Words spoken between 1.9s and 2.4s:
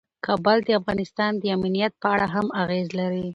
په اړه